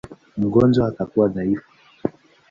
[0.37, 1.71] Mgonjwa atakuwa dhaifu.